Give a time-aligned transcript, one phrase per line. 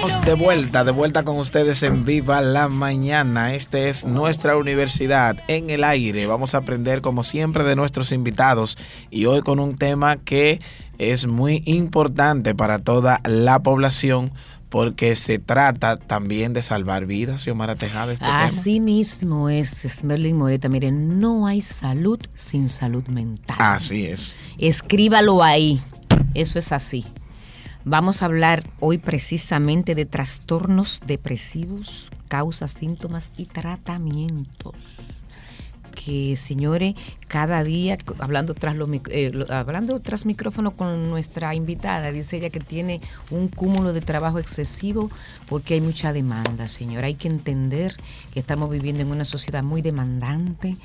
[0.00, 3.54] de vuelta, de vuelta con ustedes en Viva la Mañana.
[3.54, 6.26] Este es nuestra universidad en el aire.
[6.26, 8.78] Vamos a aprender como siempre de nuestros invitados
[9.10, 10.62] y hoy con un tema que
[10.96, 14.32] es muy importante para toda la población
[14.70, 18.10] porque se trata también de salvar vidas, Xiomara Tejada.
[18.14, 20.70] Este Así mismo es, Smerlin Moreta.
[20.70, 23.58] Miren, no hay salud sin salud mental.
[23.60, 24.38] Así es.
[24.56, 25.82] Escríbalo ahí.
[26.32, 27.04] Eso es así.
[27.84, 35.00] Vamos a hablar hoy precisamente de trastornos depresivos, causas, síntomas y tratamientos
[35.90, 36.94] que, señores,
[37.28, 42.60] cada día, hablando tras, los, eh, hablando tras micrófono con nuestra invitada, dice ella que
[42.60, 43.00] tiene
[43.30, 45.10] un cúmulo de trabajo excesivo
[45.48, 47.06] porque hay mucha demanda, señora.
[47.06, 47.96] Hay que entender
[48.32, 50.76] que estamos viviendo en una sociedad muy demandante,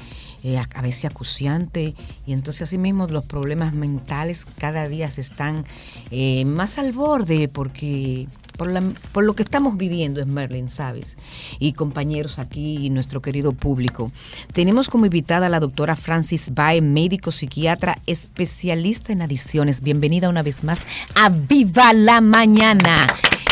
[0.43, 5.65] eh, a veces acuciante, y entonces asimismo los problemas mentales cada día se están
[6.11, 11.17] eh, más al borde porque por, lo que estamos viviendo en Merlin, ¿sabes?
[11.59, 14.11] Y compañeros aquí y nuestro querido público.
[14.53, 19.81] Tenemos como invitada a la doctora Francis Bae, médico psiquiatra, especialista en adicciones.
[19.81, 23.05] Bienvenida una vez más a Viva la Mañana.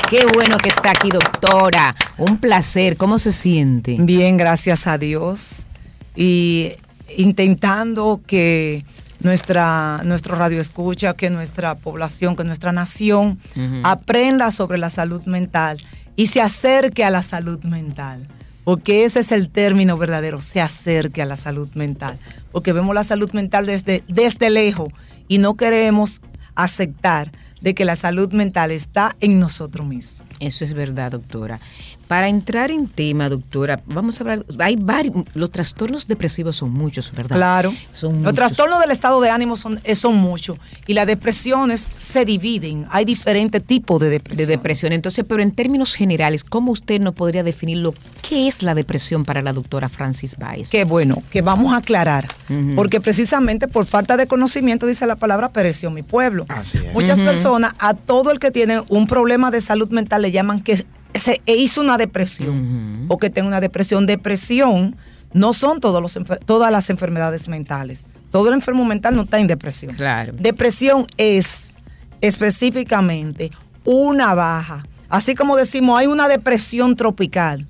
[0.09, 1.95] Qué bueno que está aquí, doctora.
[2.17, 2.97] Un placer.
[2.97, 3.97] ¿Cómo se siente?
[3.99, 5.67] Bien, gracias a Dios.
[6.15, 6.73] Y
[7.17, 8.85] intentando que
[9.23, 13.39] nuestra, nuestro radio escucha, que nuestra población, que nuestra nación
[13.83, 15.83] aprenda sobre la salud mental
[16.15, 18.27] y se acerque a la salud mental.
[18.63, 22.17] Porque ese es el término verdadero, se acerque a la salud mental.
[22.51, 24.89] Porque vemos la salud mental desde, desde lejos
[25.27, 26.21] y no queremos
[26.55, 30.27] aceptar de que la salud mental está en nosotros mismos.
[30.39, 31.59] Eso es verdad, doctora.
[32.07, 37.11] Para entrar en tema, doctora, vamos a hablar, hay varios, los trastornos depresivos son muchos,
[37.11, 37.37] ¿verdad?
[37.37, 37.73] Claro.
[37.93, 42.25] Son los trastornos del estado de ánimo son, eh, son muchos y las depresiones se
[42.25, 44.47] dividen, hay diferentes tipos de depresión.
[44.47, 47.93] De depresión, entonces, pero en términos generales, ¿cómo usted no podría definirlo?
[48.27, 50.69] ¿Qué es la depresión para la doctora Francis Baez?
[50.69, 52.27] Qué bueno, que vamos a aclarar,
[52.75, 56.45] porque precisamente por falta de conocimiento, dice la palabra, pereció mi pueblo.
[56.49, 56.93] Así es.
[56.93, 60.85] Muchas personas, a todo el que tiene un problema de salud mental le llaman que
[61.13, 64.05] se hizo una depresión o que tenga una depresión.
[64.05, 64.95] Depresión
[65.33, 68.07] no son todos los, todas las enfermedades mentales.
[68.31, 69.93] Todo el enfermo mental no está en depresión.
[69.95, 70.33] Claro.
[70.37, 71.77] Depresión es
[72.21, 73.51] específicamente
[73.83, 74.85] una baja.
[75.09, 77.67] Así como decimos, hay una depresión tropical,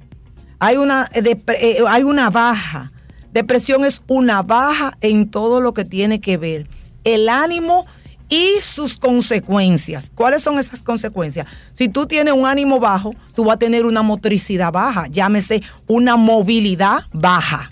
[0.59, 2.91] hay una, eh, eh, hay una baja.
[3.33, 6.67] Depresión es una baja en todo lo que tiene que ver
[7.03, 7.85] el ánimo
[8.33, 10.11] y sus consecuencias.
[10.15, 11.45] ¿Cuáles son esas consecuencias?
[11.73, 16.17] Si tú tienes un ánimo bajo, tú vas a tener una motricidad baja, llámese una
[16.17, 17.71] movilidad baja.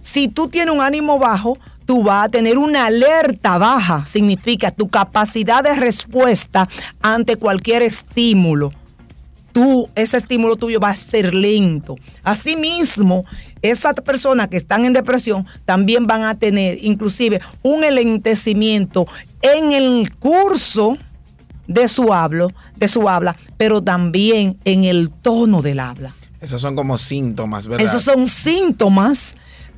[0.00, 1.56] Si tú tienes un ánimo bajo,
[1.86, 6.68] tú vas a tener una alerta baja, significa tu capacidad de respuesta
[7.00, 8.74] ante cualquier estímulo.
[9.54, 11.96] Tú, ese estímulo tuyo va a ser lento.
[12.24, 13.24] Asimismo,
[13.62, 19.06] esas personas que están en depresión también van a tener inclusive un elentecimiento
[19.44, 20.96] en el curso
[21.66, 26.14] de su hablo, de su habla, pero también en el tono del habla.
[26.40, 27.86] Esos son como síntomas, ¿verdad?
[27.86, 29.36] Esos son síntomas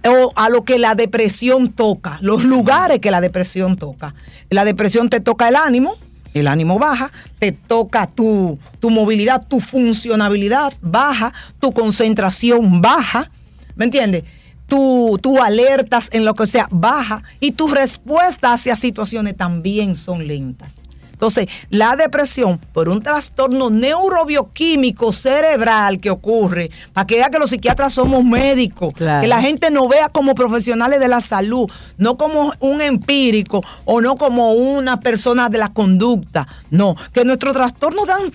[0.09, 4.15] o a lo que la depresión toca, los lugares que la depresión toca.
[4.51, 5.95] La depresión te toca el ánimo,
[6.33, 13.31] el ánimo baja, te toca tu, tu movilidad, tu funcionabilidad baja, tu concentración baja,
[13.75, 14.25] ¿me entiendes?
[14.67, 20.27] Tú, tú alertas en lo que sea baja y tus respuestas hacia situaciones también son
[20.27, 20.87] lentas.
[21.17, 27.49] Entonces, la depresión por un trastorno neurobioquímico cerebral que ocurre, para que vea que los
[27.49, 32.53] psiquiatras somos médicos, que la gente no vea como profesionales de la salud, no como
[32.61, 38.31] un empírico o no como una persona de la conducta, no, que nuestros trastornos dan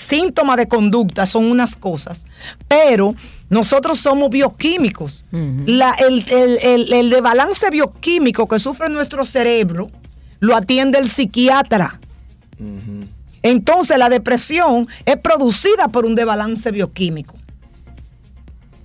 [0.00, 2.26] síntomas de conducta, son unas cosas,
[2.68, 3.14] pero
[3.48, 5.26] nosotros somos bioquímicos.
[5.32, 9.90] el, de balance bioquímico que sufre nuestro cerebro
[10.40, 12.00] lo atiende el psiquiatra.
[13.42, 17.34] Entonces la depresión es producida por un desbalance bioquímico.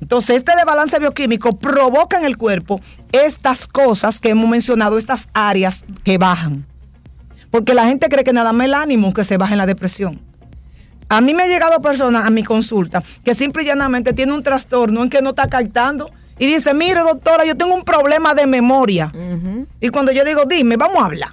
[0.01, 2.79] Entonces este desbalance bioquímico provoca en el cuerpo
[3.11, 6.65] estas cosas que hemos mencionado, estas áreas que bajan.
[7.49, 10.21] Porque la gente cree que nada más el ánimo que se baja en la depresión.
[11.09, 14.43] A mí me ha llegado personas a mi consulta que simple y llanamente tiene un
[14.43, 16.11] trastorno en que no está captando.
[16.37, 19.11] Y dice, mire doctora, yo tengo un problema de memoria.
[19.79, 21.29] Y cuando yo digo, dime, vamos a hablar.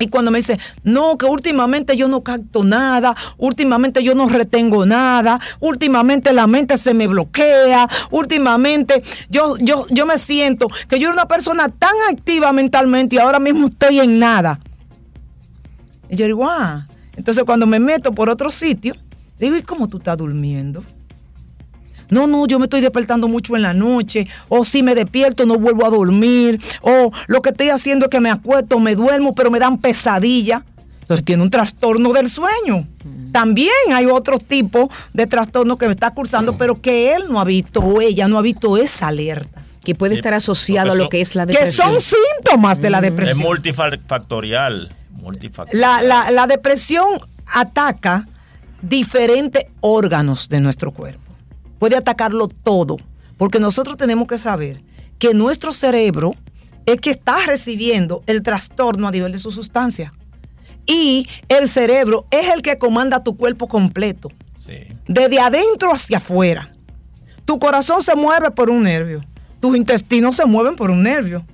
[0.00, 4.86] Y cuando me dice, no, que últimamente yo no capto nada, últimamente yo no retengo
[4.86, 11.08] nada, últimamente la mente se me bloquea, últimamente yo, yo, yo me siento que yo
[11.08, 14.58] era una persona tan activa mentalmente y ahora mismo estoy en nada.
[16.08, 16.86] Y yo digo, ah,
[17.20, 18.94] entonces cuando me meto por otro sitio,
[19.38, 20.84] Digo, ¿y cómo tú estás durmiendo?
[22.10, 25.54] No, no, yo me estoy despertando mucho en la noche, o si me despierto no
[25.56, 29.50] vuelvo a dormir, o lo que estoy haciendo es que me acuesto, me duermo, pero
[29.50, 30.62] me dan pesadilla.
[31.02, 32.86] Entonces tiene un trastorno del sueño.
[33.32, 37.44] También hay otro tipo de trastorno que me está cursando, pero que él no ha
[37.44, 39.62] visto, o ella no ha visto esa alerta.
[39.82, 41.98] Que puede estar asociado a lo que es la Que depresión.
[41.98, 43.38] son síntomas de la Es depresión.
[43.38, 44.72] multifactorial.
[44.80, 44.99] multifactorial.
[45.72, 47.06] La, la- la depresión
[47.46, 48.26] ataca
[48.82, 51.20] diferentes órganos de nuestro cuerpo.
[51.78, 52.96] Puede atacarlo todo,
[53.36, 54.82] porque nosotros tenemos que saber
[55.18, 56.34] que nuestro cerebro
[56.86, 60.12] es que está recibiendo el trastorno a nivel de su sustancia.
[60.86, 64.78] Y el cerebro es el que comanda tu cuerpo completo, Sí.
[65.06, 66.70] desde adentro hacia afuera.
[67.44, 69.22] Tu corazón se mueve por un nervio,
[69.60, 71.44] tus intestinos se mueven por un nervio,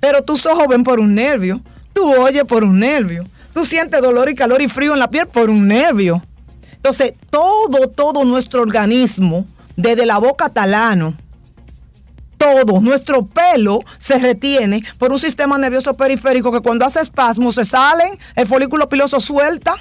[0.00, 1.60] pero tus ojos ven por un nervio,
[1.94, 5.26] tú oyes por un nervio, tú sientes dolor y calor y frío en la piel
[5.26, 6.22] por un nervio.
[6.72, 9.46] Entonces, todo, todo nuestro organismo,
[9.76, 11.14] desde la boca hasta el ano,
[12.36, 17.64] todo nuestro pelo se retiene por un sistema nervioso periférico que cuando hace espasmos se
[17.64, 19.76] salen, el folículo piloso suelta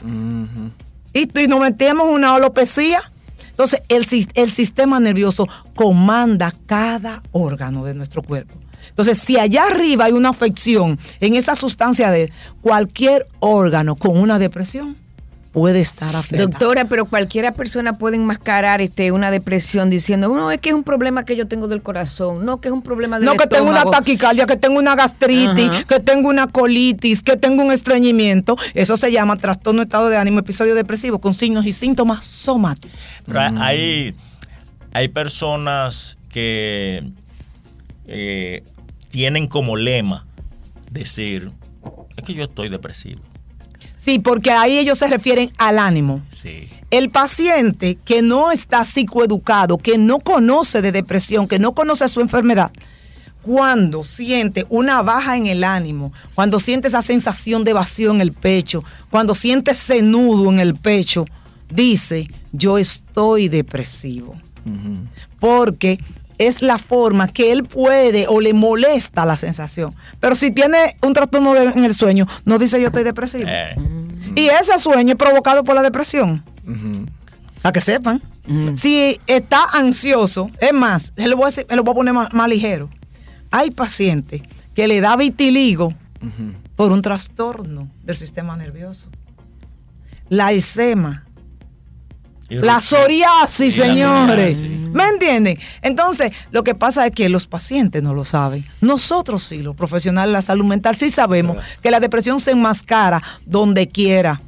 [1.12, 3.12] y, y nos metemos en una alopecia.
[3.50, 4.06] Entonces, el,
[4.36, 8.63] el sistema nervioso comanda cada órgano de nuestro cuerpo.
[8.94, 12.32] Entonces, si allá arriba hay una afección en esa sustancia de
[12.62, 14.96] cualquier órgano con una depresión,
[15.52, 16.50] puede estar afectado.
[16.50, 20.84] Doctora, pero cualquiera persona puede enmascarar este, una depresión diciendo, no, es que es un
[20.84, 23.70] problema que yo tengo del corazón, no, que es un problema del No, que tengo
[23.70, 23.92] una estómago".
[24.04, 25.84] taquicardia, que tengo una gastritis, Ajá.
[25.84, 28.58] que tengo una colitis, que tengo un estreñimiento.
[28.74, 32.98] Eso se llama trastorno de estado de ánimo, episodio depresivo con signos y síntomas somáticos.
[33.26, 34.16] Pero hay,
[34.92, 37.12] hay personas que
[38.08, 38.64] eh,
[39.14, 40.26] tienen como lema
[40.90, 41.52] decir,
[42.18, 43.22] es que yo estoy depresivo.
[44.04, 46.24] Sí, porque ahí ellos se refieren al ánimo.
[46.30, 46.68] Sí.
[46.90, 52.22] El paciente que no está psicoeducado, que no conoce de depresión, que no conoce su
[52.22, 52.72] enfermedad,
[53.44, 58.32] cuando siente una baja en el ánimo, cuando siente esa sensación de vacío en el
[58.32, 61.26] pecho, cuando siente ese nudo en el pecho,
[61.70, 64.36] dice, yo estoy depresivo.
[65.40, 66.00] Porque
[66.38, 69.96] es la forma que él puede o le molesta la sensación.
[70.20, 73.46] Pero si tiene un trastorno de- en el sueño, no dice yo estoy depresivo.
[73.48, 73.76] Eh,
[74.36, 76.44] Y ese sueño es provocado por la depresión.
[76.68, 77.06] Ujú.
[77.62, 78.22] Para que sepan.
[78.76, 82.14] Si está ansioso, es más, se lo voy a, decir- se lo voy a poner
[82.14, 82.90] más, más ligero.
[83.52, 84.42] Hay pacientes
[84.74, 85.94] que le da vitiligo
[86.76, 89.10] por un trastorno del sistema nervioso.
[90.30, 91.23] La eczema,
[92.62, 94.58] la psoriasis, señores.
[94.58, 94.90] psoriasis.
[94.94, 95.60] ¿Me entienden?
[95.82, 98.66] Entonces, lo que pasa es que los pacientes no lo saben.
[98.82, 103.22] Nosotros sí, los profesionales de la salud mental, sí sabemos que la depresión se enmascara
[103.46, 104.42] donde quiera.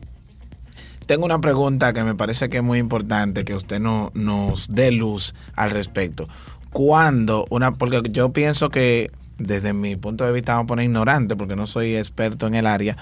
[1.05, 4.91] Tengo una pregunta que me parece que es muy importante que usted no, nos dé
[4.91, 6.27] luz al respecto.
[6.71, 11.35] ¿Cuándo una, porque yo pienso que desde mi punto de vista vamos a poner ignorante
[11.35, 12.97] porque no soy experto en el área,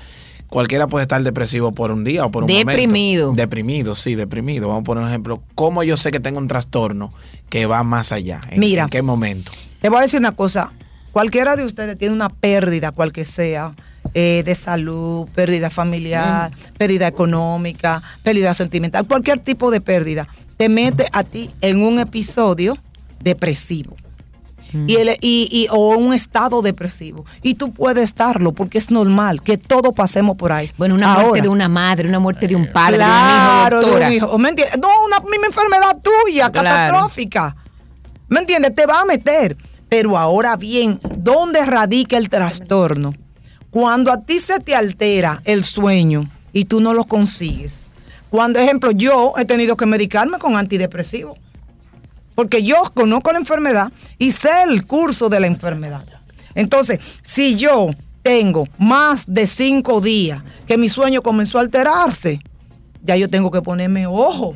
[0.54, 3.26] cualquiera puede estar depresivo por un día o por un Deprimido.
[3.26, 3.42] momento.
[3.42, 4.68] Deprimido, sí, deprimido.
[4.68, 5.42] Vamos a poner un ejemplo.
[5.56, 7.12] ¿Cómo yo sé que tengo un trastorno
[7.50, 8.40] que va más allá?
[8.52, 8.84] ¿En, Mira.
[8.84, 9.52] ¿En qué momento?
[9.82, 10.72] Te voy a decir una cosa.
[11.12, 13.74] Cualquiera de ustedes tiene una pérdida, cual que sea,
[14.14, 20.28] eh, de salud, pérdida familiar, pérdida económica, pérdida sentimental, cualquier tipo de pérdida,
[20.58, 22.78] te mete a ti en un episodio
[23.20, 23.96] depresivo.
[24.88, 27.26] Y el- y- y- o un estado depresivo.
[27.42, 30.72] Y tú puedes estarlo porque es normal que todos pasemos por ahí.
[30.78, 33.96] Bueno, una muerte de una madre, una muerte de un padre, Claro, de un hijo,
[33.96, 34.08] de doctora.
[34.08, 34.38] un hijo.
[34.40, 34.78] ¿Me entiendes?
[34.80, 36.68] No, una misma enfermedad tuya, Claro.
[36.68, 37.56] catastrófica.
[38.30, 38.74] ¿Me entiendes?
[38.76, 39.56] Te va a meter.
[39.90, 43.14] Pero ahora bien, ¿dónde radica el trastorno?
[43.70, 47.92] Cuando a ti se te altera el sueño y tú no lo consigues.
[48.30, 51.38] Cuando, ejemplo, yo he tenido que medicarme con antidepresivos.
[52.36, 56.04] Porque yo conozco la enfermedad y sé el curso de la enfermedad.
[56.56, 62.40] Entonces, si yo tengo más de cinco días que mi sueño comenzó a alterarse,
[63.04, 64.54] ya yo tengo que ponerme ojo.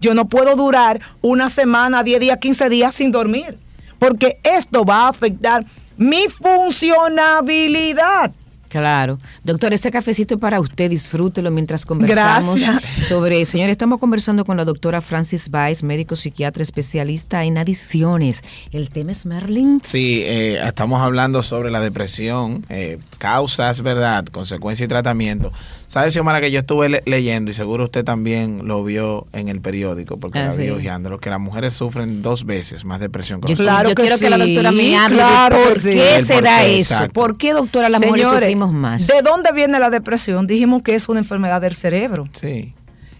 [0.00, 3.58] Yo no puedo durar una semana, 10 días, 15 días sin dormir.
[3.98, 5.64] Porque esto va a afectar
[5.96, 8.32] mi funcionabilidad.
[8.72, 9.18] Claro.
[9.44, 13.06] Doctor, este cafecito es para usted, disfrútelo mientras conversamos Gracias.
[13.06, 18.40] sobre, señores, estamos conversando con la doctora Francis Weiss, médico psiquiatra especialista en adicciones.
[18.72, 19.82] El tema es Merlin.
[19.84, 24.24] Sí, eh, estamos hablando sobre la depresión, eh, causas, ¿verdad?
[24.24, 25.52] Consecuencia y tratamiento.
[25.92, 29.60] ¿Sabes, Xiomara, que yo estuve le- leyendo y seguro usted también lo vio en el
[29.60, 30.62] periódico porque Ah, la sí.
[30.62, 34.18] vi que las mujeres sufren dos veces más depresión que los Claro yo que quiero
[34.18, 35.90] que la doctora me hable claro de por sí.
[35.90, 36.94] qué El se por da qué, eso.
[36.94, 37.12] exacto.
[37.12, 39.06] ¿Por qué, doctora, las mujeres Señores, sufrimos más?
[39.06, 40.46] ¿De dónde viene la depresión?
[40.46, 42.26] Dijimos que es una enfermedad del cerebro.
[42.32, 42.72] Sí.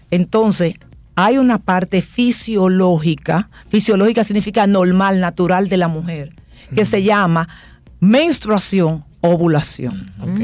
[0.09, 0.73] Entonces,
[1.15, 6.33] hay una parte fisiológica, fisiológica significa normal, natural de la mujer,
[6.73, 7.47] que se llama
[7.99, 10.11] menstruación, ovulación.
[10.19, 10.39] Ok.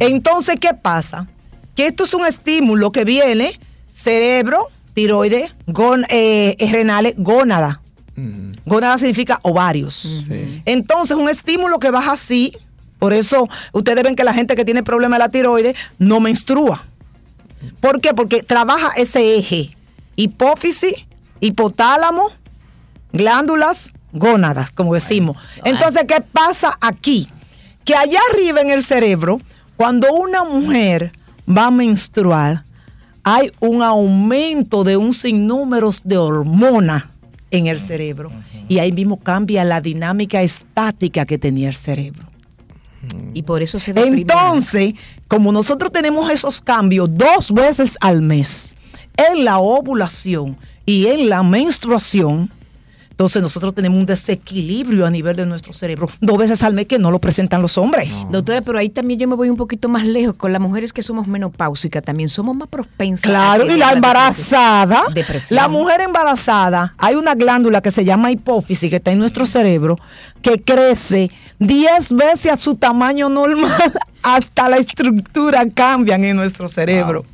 [0.00, 1.28] Entonces, ¿qué pasa?
[1.74, 3.58] Que esto es un estímulo que viene
[3.90, 7.80] cerebro, tiroides, gon- eh, eh, renales, gónada.
[8.16, 9.94] Mm, Gónada significa ovarios.
[10.26, 10.62] Sí.
[10.64, 12.56] Entonces, un estímulo que baja así,
[12.98, 16.84] por eso ustedes ven que la gente que tiene problema de la tiroides no menstrua.
[17.80, 18.14] ¿Por qué?
[18.14, 19.76] Porque trabaja ese eje.
[20.16, 20.94] Hipófisis,
[21.40, 22.28] hipotálamo,
[23.12, 25.36] glándulas, gónadas, como decimos.
[25.64, 27.28] Entonces, ¿qué pasa aquí?
[27.84, 29.40] Que allá arriba en el cerebro,
[29.76, 31.12] cuando una mujer
[31.48, 32.64] va a menstruar,
[33.22, 37.04] hay un aumento de un sinnúmero de hormonas
[37.50, 38.30] en el cerebro.
[38.68, 42.24] Y ahí mismo cambia la dinámica estática que tenía el cerebro.
[43.32, 44.22] Y por eso se deprime.
[44.22, 44.94] Entonces,
[45.28, 48.76] como nosotros tenemos esos cambios dos veces al mes,
[49.16, 52.50] en la ovulación y en la menstruación,
[53.14, 56.98] entonces nosotros tenemos un desequilibrio a nivel de nuestro cerebro dos veces al mes que
[56.98, 58.10] no lo presentan los hombres.
[58.28, 60.34] Doctora, pero ahí también yo me voy un poquito más lejos.
[60.34, 63.26] Con las mujeres que somos menopáusicas también somos más propensas.
[63.26, 65.54] a Claro, y la embarazada, Depresión.
[65.54, 69.96] la mujer embarazada, hay una glándula que se llama hipófisis que está en nuestro cerebro
[70.42, 71.30] que crece
[71.60, 73.92] 10 veces a su tamaño normal,
[74.24, 77.24] hasta la estructura cambian en nuestro cerebro.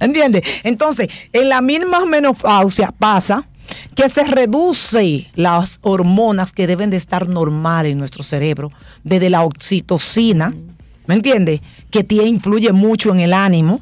[0.00, 0.42] ¿Entiendes?
[0.64, 3.46] Entonces, en la misma menopausia pasa
[3.94, 8.70] que se reduce las hormonas que deben de estar normal en nuestro cerebro,
[9.04, 10.54] desde la oxitocina,
[11.06, 11.60] ¿me entiendes?
[11.90, 13.80] Que tiene, influye mucho en el ánimo,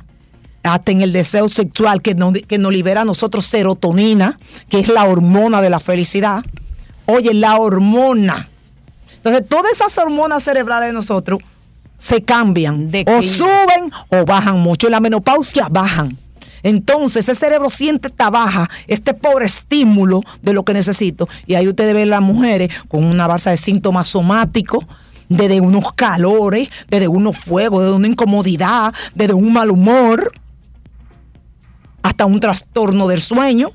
[0.63, 4.89] hasta en el deseo sexual, que nos, que nos libera a nosotros serotonina, que es
[4.89, 6.45] la hormona de la felicidad.
[7.07, 8.49] Oye, la hormona.
[9.17, 11.41] Entonces, todas esas hormonas cerebrales de nosotros
[11.99, 12.91] se cambian.
[12.91, 14.87] De o suben o bajan mucho.
[14.87, 16.17] En la menopausia bajan.
[16.63, 21.29] Entonces, ese cerebro siente esta baja, este pobre estímulo de lo que necesito.
[21.47, 24.85] Y ahí ustedes ven las mujeres con una base de síntomas somáticos,
[25.29, 30.33] desde unos calores, desde unos fuegos, desde una incomodidad, desde un mal humor,
[32.03, 33.71] hasta un trastorno del sueño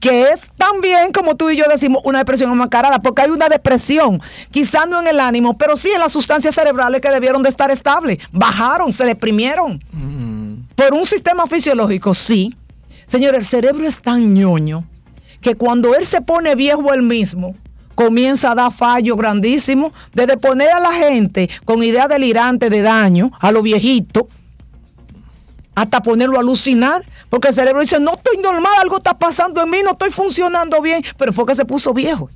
[0.00, 4.20] que es también, como tú y yo decimos, una depresión enmascarada, porque hay una depresión,
[4.50, 7.70] quizás no en el ánimo, pero sí en las sustancias cerebrales que debieron de estar
[7.70, 8.18] estables.
[8.32, 9.82] Bajaron, se deprimieron.
[10.78, 12.54] Por un sistema fisiológico, sí.
[13.08, 14.84] Señor, el cerebro es tan ñoño
[15.40, 17.56] que cuando él se pone viejo él mismo,
[17.96, 23.32] comienza a dar fallos grandísimos, desde poner a la gente con ideas delirantes de daño,
[23.40, 24.26] a los viejitos,
[25.74, 29.70] hasta ponerlo a alucinar, porque el cerebro dice, no estoy normal, algo está pasando en
[29.70, 32.30] mí, no estoy funcionando bien, pero fue que se puso viejo.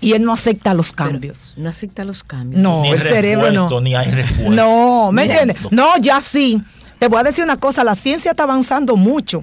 [0.00, 1.54] Y él no acepta los Pero cambios.
[1.56, 2.62] No acepta los cambios.
[2.62, 3.62] No, Ni el cerebro no.
[3.62, 4.54] repuesto, Ni hay respuesta.
[4.54, 5.56] No, ¿me entiendes?
[5.72, 6.62] No, ya sí.
[7.00, 9.42] Te voy a decir una cosa, la ciencia está avanzando mucho.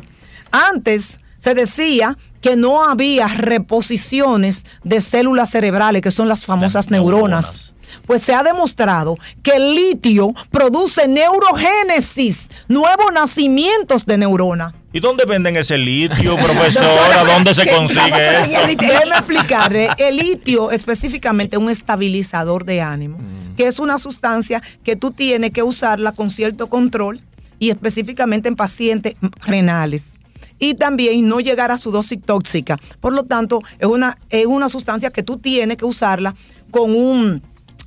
[0.52, 6.92] Antes se decía que no había reposiciones de células cerebrales, que son las famosas Las
[6.92, 7.74] neuronas.
[7.74, 7.74] neuronas.
[8.06, 14.76] Pues se ha demostrado que el litio produce neurogénesis, nuevos nacimientos de neuronas.
[14.94, 17.24] ¿Y dónde venden ese litio, profesora?
[17.26, 18.52] ¿Dónde se consigue eso?
[18.68, 19.90] Déjeme explicarle.
[19.98, 23.18] El litio específicamente es un estabilizador de ánimo,
[23.58, 27.20] que es una sustancia que tú tienes que usarla con cierto control
[27.60, 30.14] y específicamente en pacientes renales.
[30.60, 32.78] Y también no llegar a su dosis tóxica.
[33.00, 36.34] Por lo tanto, es una, es una sustancia que tú tienes que usarla
[36.72, 37.44] con un,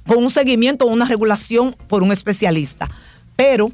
[0.07, 2.89] con un seguimiento o una regulación por un especialista.
[3.37, 3.73] Pero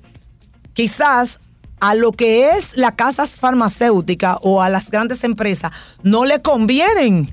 [0.73, 1.41] quizás
[1.81, 5.73] a lo que es las casas farmacéuticas o a las grandes empresas
[6.03, 7.31] no le convienen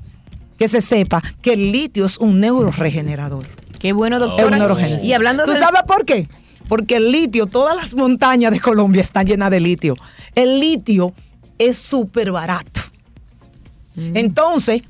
[0.58, 3.46] que se sepa que el litio es un neuroregenerador.
[3.78, 5.02] Qué bueno, Es un doctora.
[5.02, 6.28] y hablando ¿Tú de sabes por qué?
[6.68, 9.96] Porque el litio, todas las montañas de Colombia están llenas de litio.
[10.34, 11.12] El litio
[11.58, 12.80] es súper barato.
[13.96, 14.82] Entonces,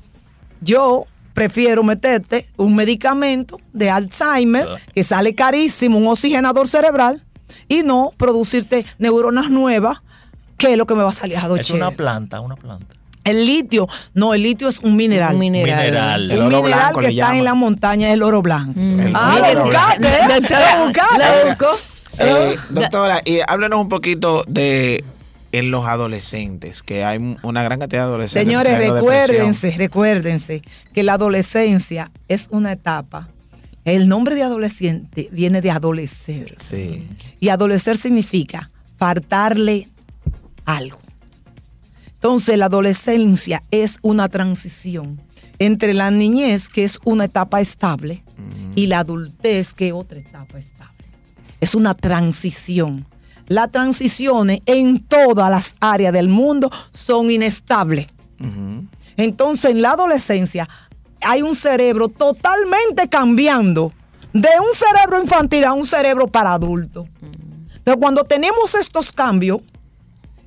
[0.61, 4.77] yo prefiero meterte un medicamento de Alzheimer Ah.
[4.93, 7.21] que sale carísimo, un oxigenador cerebral,
[7.67, 9.99] y no producirte neuronas nuevas,
[10.57, 11.73] que es lo que me va a salir a Es doche.
[11.73, 12.95] una planta, una planta.
[13.25, 15.33] El litio, no, el litio es un mineral.
[15.33, 15.83] Un mineral.
[15.85, 16.31] Mineral.
[16.31, 17.37] El un oro mineral blanco que le está llaman.
[17.39, 18.79] en la montaña es el oro blanco.
[18.79, 19.63] El Ah, oro.
[19.63, 21.17] Doctora, Lo buscaste.
[21.19, 21.67] la buscó.
[22.19, 25.03] Eh, doctora, y háblanos un poquito de
[25.51, 28.47] en los adolescentes, que hay una gran cantidad de adolescentes.
[28.47, 28.97] Señores, depresión.
[28.97, 30.61] recuérdense, recuérdense
[30.93, 33.29] que la adolescencia es una etapa.
[33.85, 36.55] El nombre de adolescente viene de adolecer.
[36.59, 37.07] Sí.
[37.39, 39.89] Y adolecer significa faltarle
[40.65, 40.99] algo.
[42.15, 45.21] Entonces, la adolescencia es una transición
[45.59, 48.23] entre la niñez, que es una etapa estable,
[48.75, 51.05] y la adultez, que es otra etapa estable.
[51.61, 53.05] Es una transición.
[53.47, 58.07] las transiciones en todas las áreas del mundo son inestables.
[59.17, 60.67] Entonces, en la adolescencia
[61.21, 63.93] hay un cerebro totalmente cambiando
[64.33, 67.07] de un cerebro infantil a un cerebro para adultos.
[67.83, 69.61] Pero cuando tenemos estos cambios,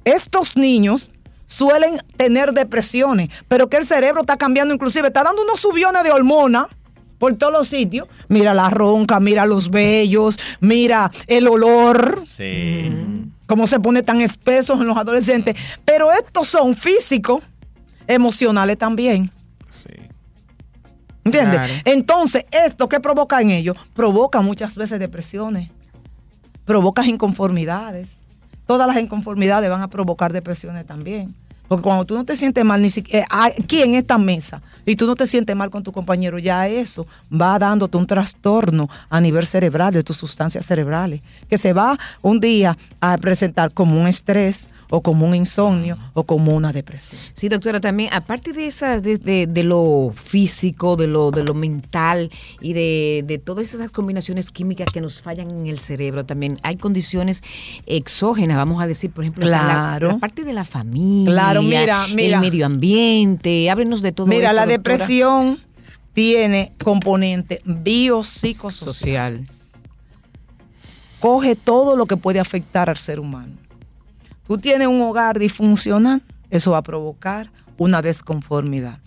[0.05, 1.13] estos niños
[1.49, 6.13] suelen tener depresiones, pero que el cerebro está cambiando, inclusive está dando unos subiones de
[6.13, 6.67] hormonas
[7.19, 8.07] por todos los sitios.
[8.29, 12.23] Mira la ronca, mira los vellos, mira el olor.
[12.27, 12.93] Sí.
[13.47, 15.57] Cómo se pone tan espesos en los adolescentes.
[15.85, 17.43] Pero estos son físicos,
[18.07, 19.33] emocionales también.
[19.71, 19.89] Sí.
[21.25, 21.61] ¿Entiendes?
[21.61, 21.73] Claro.
[21.87, 25.71] Entonces, esto que provoca en ellos, provoca muchas veces depresiones,
[26.67, 28.21] provoca inconformidades.
[28.69, 31.35] Todas las inconformidades van a provocar depresiones también.
[31.69, 35.07] Porque cuando tú no te sientes mal, ni siquiera aquí en esta mesa, y tú
[35.07, 39.47] no te sientes mal con tu compañero, ya eso va dándote un trastorno a nivel
[39.47, 44.69] cerebral de tus sustancias cerebrales, que se va un día a presentar como un estrés
[44.91, 47.21] o como un insomnio o como una depresión.
[47.35, 51.53] Sí, doctora, también, aparte de esa, de, de- de lo físico, de lo, de lo
[51.55, 52.31] mental
[52.61, 56.77] y de, de todas esas combinaciones químicas que nos fallan en el cerebro, también hay
[56.77, 57.43] condiciones
[57.87, 60.09] exógenas, vamos a decir, por ejemplo, la- Claro.
[60.13, 62.37] la, parte de la familia, Claro, mira, mira.
[62.37, 64.77] el medio ambiente, háblenos de todo Mira, esto, la doctora.
[64.97, 65.59] depresión
[66.15, 69.47] tiene componente biopsicosocial.
[69.47, 69.69] social.
[71.21, 73.55] Coge todo lo que puede afectar al ser humano.
[74.49, 78.99] Tú tienes un hogar disfuncional, eso va a provocar una desconformidad.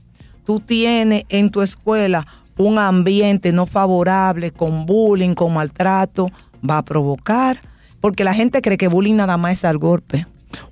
[0.46, 6.28] Tú tienes en tu escuela un ambiente no favorable, con bullying, con maltrato,
[6.68, 7.60] va a provocar,
[8.02, 10.28] porque la gente cree que bullying nada más es al golpe.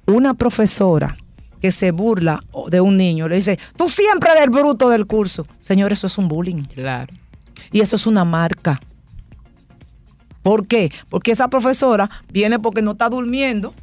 [0.06, 1.18] Una profesora
[1.60, 5.48] que se burla de un niño le dice, tú siempre eres el bruto del curso.
[5.62, 6.62] Señor, eso es un bullying.
[6.76, 7.12] Claro.
[7.72, 8.80] Y eso es una marca.
[10.44, 10.92] ¿Por qué?
[11.10, 13.74] Porque esa profesora viene porque no está durmiendo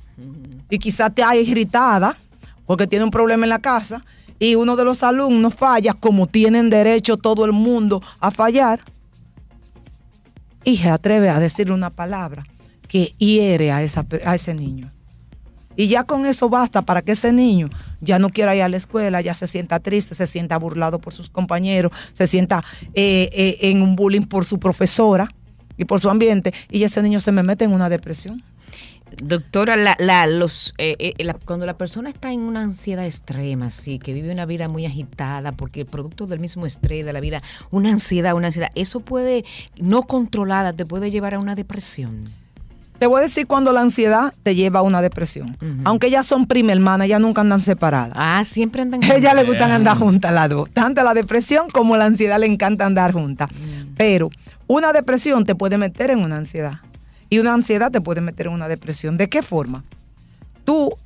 [0.71, 2.17] y quizás te hay irritada
[2.67, 4.05] porque tiene un problema en la casa
[4.39, 8.81] y uno de los alumnos falla como tienen derecho todo el mundo a fallar
[10.65, 12.45] y se atreve a decirle una palabra
[12.89, 14.91] que hiere a, ese niño.
[15.77, 17.69] Y ya con eso basta para que ese niño
[18.01, 21.13] ya no quiera ir a la escuela, ya se sienta triste, se sienta burlado por
[21.13, 22.65] sus compañeros, se sienta
[22.95, 25.29] eh, eh, en un bullying por su profesora
[25.77, 28.43] y por su ambiente, y ese niño se me mete en una depresión.
[29.23, 33.71] Doctora, la, la- los, eh, eh, la- cuando la persona está en una ansiedad extrema,
[33.71, 37.43] sí, que vive una vida muy agitada, porque producto del mismo estrés de la vida,
[37.71, 39.45] una ansiedad, una ansiedad, eso puede,
[39.81, 42.21] no controlada, te puede llevar a una depresión.
[42.99, 45.57] Te voy a decir cuando la ansiedad te lleva a una depresión.
[45.85, 48.13] Aunque ellas son prima hermana, ellas nunca andan separadas.
[48.17, 49.05] Ah, siempre andan.
[49.05, 49.49] A ella le juntas.
[49.49, 50.71] gustan andar juntas las dos.
[50.71, 53.51] Tanto la depresión como la ansiedad le encanta andar juntas.
[53.99, 54.31] Pero
[54.67, 56.81] una depresión te puede meter en una ansiedad.
[57.29, 59.17] Y una ansiedad te puede meter en una depresión.
[59.17, 59.85] ¿De qué forma?
[60.65, 60.97] Tú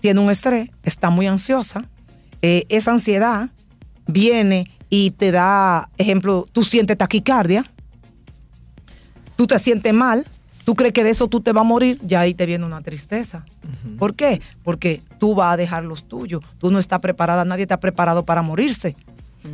[0.00, 1.84] tienes un estrés, estás muy ansiosa.
[2.42, 3.50] eh, esa ansiedad
[4.06, 7.64] viene y te da, ejemplo, tú sientes taquicardia.
[9.36, 10.26] Tú te sientes mal.
[10.64, 12.80] Tú crees que de eso tú te vas a morir, ya ahí te viene una
[12.80, 13.44] tristeza.
[13.98, 14.40] ¿Por qué?
[14.62, 16.42] Porque tú vas a dejar los tuyos.
[16.58, 18.94] Tú no estás preparada, nadie está preparado para morirse.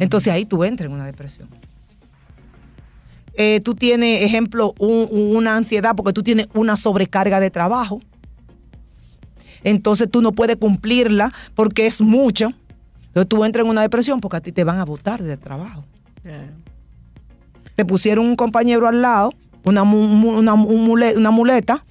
[0.01, 1.49] Entonces ahí tú entras en una depresión.
[3.37, 8.01] Eh, tú tienes, ejemplo, un- un- una ansiedad porque tú tienes una sobrecarga de trabajo.
[9.63, 12.53] Entonces tú no puedes cumplirla porque es mucho.
[13.09, 15.85] Entonces tú entras en una depresión porque a ti te van a botar del trabajo.
[17.75, 19.33] Te pusieron un compañero al lado,
[19.65, 21.85] una, una, una muleta.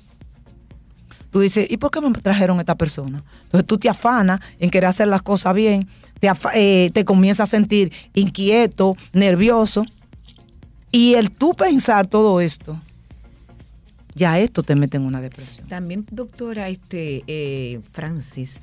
[1.32, 3.24] Tú dices, ¿y por qué me trajeron esta persona?
[3.44, 5.88] Entonces tú te afanas en querer hacer las cosas bien,
[6.20, 9.86] te, eh, te comienzas a sentir inquieto, nervioso.
[10.96, 12.80] Y el tú pensar todo esto,
[14.14, 15.68] ya esto te mete en una depresión.
[15.68, 18.62] También, doctora este, eh, Francis,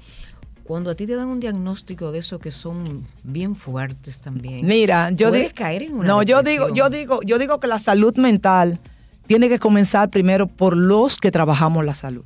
[0.64, 4.64] cuando a ti te dan un diagnóstico de esos que son bien fuertes también.
[4.64, 6.90] Mira, yo puedes digo, caer en una no, yo digo, depresión.
[6.90, 8.80] yo digo, yo digo que la salud mental
[9.26, 12.24] tiene que comenzar primero por los que trabajamos la salud.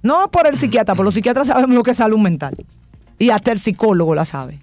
[0.00, 2.56] No por el psiquiatra, porque los psiquiatras sabemos lo que es salud mental.
[3.18, 4.60] Y hasta el psicólogo la sabe.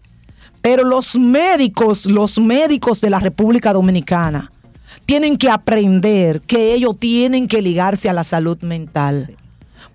[0.64, 4.50] Pero los médicos, los médicos de la República Dominicana,
[5.06, 9.26] tienen que aprender que ellos tienen que ligarse a la salud mental.
[9.28, 9.36] Sí.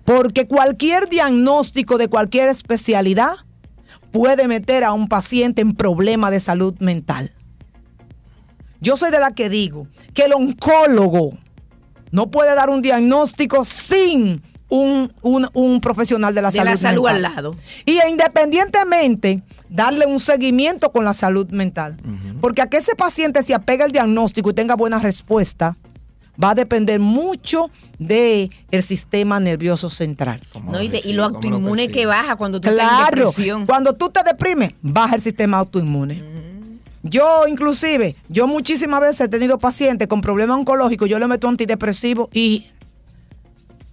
[0.05, 3.31] Porque cualquier diagnóstico de cualquier especialidad
[4.11, 7.31] puede meter a un paciente en problema de salud mental.
[8.79, 11.31] Yo soy de la que digo que el oncólogo
[12.11, 16.77] no puede dar un diagnóstico sin un, un- un profesional de la de salud la
[16.77, 17.25] salud mental.
[17.25, 17.55] al lado.
[17.85, 21.97] Y independientemente, darle un seguimiento con la salud mental.
[22.41, 25.75] Porque a que ese paciente se apega al diagnóstico y tenga buena respuesta,
[26.41, 30.41] va a depender mucho del el sistema nervioso central.
[30.53, 33.15] ¿Cómo No, y, de- y lo ¿Cómo autoinmune que baja cuando tú estás en Claro,
[33.27, 33.65] depresión.
[33.65, 36.23] cuando tú te deprimes, baja el sistema autoinmune.
[37.03, 42.29] Yo inclusive, yo muchísimas veces he tenido pacientes con problemas oncológicos, yo le meto antidepresivo
[42.33, 42.67] y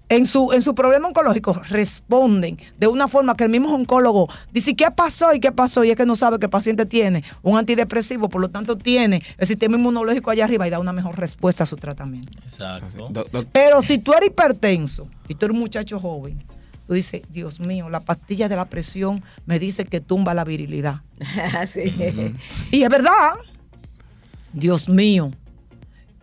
[0.09, 4.75] en su, en su problema oncológico responden de una forma que el mismo oncólogo dice,
[4.77, 5.85] ¿qué pasó y qué pasó?
[5.85, 9.23] Y es que no sabe que el paciente tiene un antidepresivo, por lo tanto tiene
[9.39, 12.31] el sistema inmunológico allá arriba y da una mejor respuesta a su tratamiento.
[12.45, 13.11] Exacto.
[13.53, 16.43] Pero si tú eres hipertenso y tú eres un muchacho joven,
[16.87, 21.01] tú dices, Dios mío, la pastilla de la presión me dice que tumba la virilidad.
[21.67, 21.93] Sí.
[22.71, 23.33] Y es verdad.
[24.53, 25.33] Dios mío,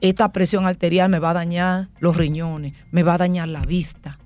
[0.03, 4.19] esta presión arterial me va a dañar los riñones, me va a dañar la vista,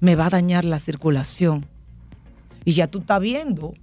[0.00, 1.66] me va a dañar la circulación.
[2.64, 3.74] Y ya tú estás viendo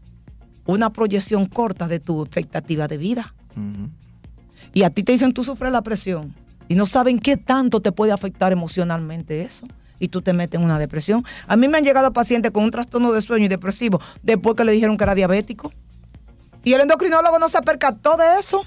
[0.65, 3.35] una proyección corta de tu expectativa de vida.
[4.73, 6.33] Y a ti te dicen tú sufres la presión
[6.67, 9.67] y no saben qué tanto te puede afectar emocionalmente eso.
[9.99, 11.23] Y tú te metes en una depresión.
[11.45, 14.63] A mí me han llegado pacientes con un trastorno de sueño y depresivo después que
[14.63, 15.71] le dijeron que era diabético.
[16.63, 18.65] Y el endocrinólogo no se percató de eso.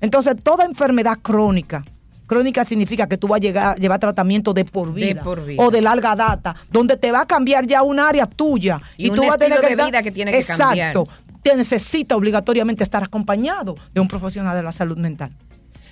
[0.00, 1.84] Entonces, toda enfermedad crónica,
[2.26, 5.62] crónica significa que tú vas a llegar, llevar tratamiento de por De vida, por vida.
[5.62, 8.80] o de larga data, donde te va a cambiar ya un área tuya.
[8.96, 10.96] Y un tú vas a tener que de vida que tiene que cambiar.
[10.96, 11.08] Exacto.
[11.42, 15.32] Te necesita obligatoriamente estar acompañado de un profesional de la salud mental.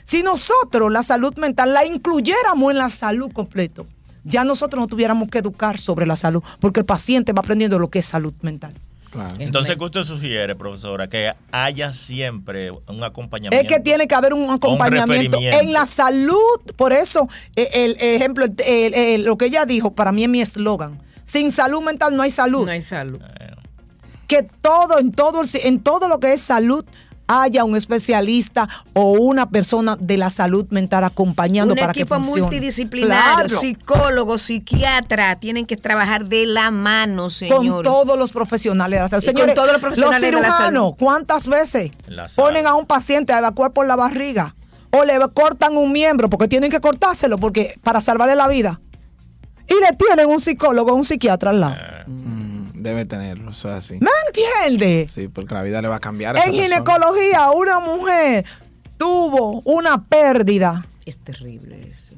[0.04, 3.86] Si nosotros la salud mental la incluyéramos en la salud completo,
[4.24, 7.88] ya nosotros no tuviéramos que educar sobre la salud, porque el paciente va aprendiendo lo
[7.88, 8.74] que es salud mental.
[9.14, 9.37] Claro.
[9.38, 11.09] Entonces, ¿qué usted sugiere, profesora?
[11.09, 13.64] Que haya siempre un acompañamiento.
[13.64, 16.61] Es que tiene que haber un acompañamiento en la salud.
[16.77, 20.29] Por eso, eh, el, ejemplo, el- el- el- lo que ella dijo, para mí es
[20.29, 21.00] mi eslogan.
[21.24, 22.66] Sin salud mental no hay salud.
[22.66, 23.20] No hay salud.
[24.27, 26.85] que todo, en todo, el- en todo lo que es salud,
[27.26, 32.20] haya un especialista o una persona de la salud mental acompañando Un para equipo que
[32.20, 32.40] funcione.
[32.42, 37.56] multidisciplinario, Claro, psicólogo, psiquiatra, tienen que trabajar de la mano, señor.
[37.66, 39.22] con todos los profesionales de la salud.
[39.22, 40.94] Y con Señores, todos los profesionales de la cirujanos, salud.
[40.98, 41.90] ¿cuántas veces
[42.37, 44.54] ponen a un paciente a evacuar por la barriga?
[44.90, 48.80] O le cortan un miembro porque tienen que cortárselo porque para salvarle la vida.
[49.66, 51.76] Y le tienen un psicólogo o un psiquiatra al lado.
[52.06, 52.43] Mm,
[52.85, 53.99] debe tenerlo, eso es así.
[54.01, 55.11] ¿Me entiendes?
[55.11, 56.37] Sí, porque la vida le va a cambiar.
[56.37, 56.77] a esa En persona.
[56.77, 58.44] ginecología, una mujer
[58.97, 62.14] tuvo una pérdida Es terrible eso.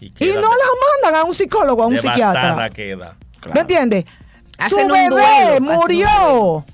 [0.00, 0.68] Y, y no la
[1.04, 2.68] mandan a un psicólogo, a un psiquiatra.
[2.70, 3.16] queda.
[3.40, 3.54] Claro.
[3.54, 4.04] ¿Me entiendes?
[4.68, 6.64] Su bebé duelo, murió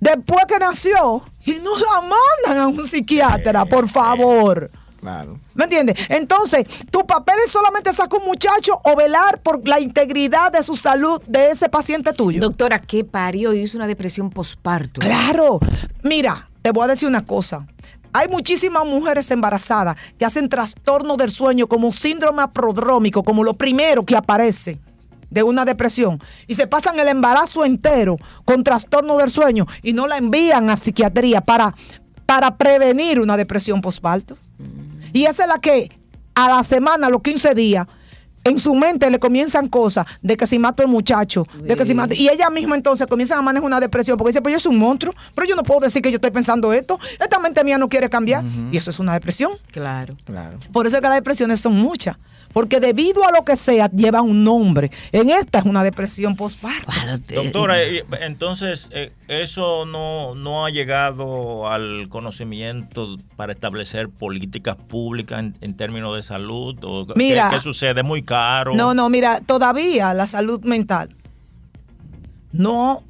[0.00, 4.70] después que nació y no la mandan a un psiquiatra, Eh, por favor.
[5.06, 5.38] Claro.
[5.54, 5.96] ¿Me entiendes?
[6.08, 10.74] Entonces, tu papel es solamente sacar un muchacho o velar por la integridad de su
[10.74, 12.40] salud de ese paciente tuyo.
[12.40, 13.54] Doctora, ¿qué parió?
[13.54, 15.00] Y hizo una depresión posparto.
[15.00, 15.60] Claro.
[16.02, 17.68] Mira, te voy a decir una cosa.
[18.12, 24.04] Hay muchísimas mujeres embarazadas que hacen trastorno del sueño como síndrome prodrómico, como lo primero
[24.04, 24.80] que aparece
[25.30, 26.18] de una depresión.
[26.48, 30.76] Y se pasan el embarazo entero con trastorno del sueño y no la envían a
[30.76, 31.76] psiquiatría para,
[32.26, 34.36] para prevenir una depresión postparto.
[35.16, 35.90] Y esa es la que
[36.34, 37.86] a la semana, a los 15 días,
[38.44, 41.94] en su mente le comienzan cosas de que si mato el muchacho, de que si
[41.94, 42.14] mato.
[42.14, 44.78] Y ella misma entonces comienza a manejar una depresión porque dice, pues yo soy un
[44.78, 47.00] monstruo, pero yo no puedo decir que yo estoy pensando esto.
[47.18, 48.44] Esta mente mía no quiere cambiar.
[48.70, 49.52] Y eso es una depresión.
[49.72, 50.14] Claro.
[50.24, 50.58] Claro.
[50.70, 52.18] Por eso es que las depresiones son muchas.
[52.56, 54.90] Porque debido a lo que sea, lleva un nombre.
[55.12, 56.90] En esta es una depresión postparto.
[57.34, 65.38] Doctora, y- entonces, eh, ¿eso no, no ha llegado al conocimiento para establecer políticas públicas
[65.40, 66.78] en, en términos de salud?
[66.82, 67.50] ¿O qué- Mira.
[67.50, 68.00] ¿Qué, sucede?
[68.00, 68.74] ¿Es muy caro?
[68.74, 71.14] No, no, mira, todavía la salud mental
[72.52, 73.02] no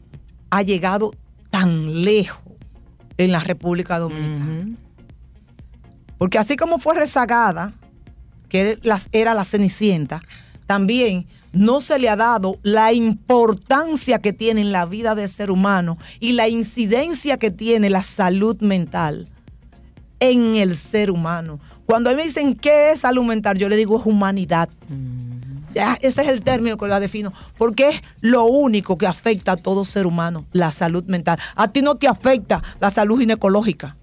[0.51, 1.15] ha llegado
[1.51, 2.43] tan lejos
[3.17, 4.71] en la República Dominicana.
[6.19, 7.75] Porque así como fue rezagada,
[8.49, 8.79] que
[9.13, 10.23] era la cenicienta,
[10.67, 15.51] también no se le ha dado la importancia que tiene en la vida del ser
[15.51, 19.29] humano y la incidencia que tiene la salud mental
[20.21, 21.59] en el ser humano.
[21.87, 24.69] Cuando a mí me dicen qué es salud mental, yo le digo es humanidad.
[25.73, 29.57] Ya, ese es el término que la defino, porque es lo único que afecta a
[29.57, 31.39] todo ser humano, la salud mental.
[31.55, 33.97] A ti no te afecta la salud ginecológica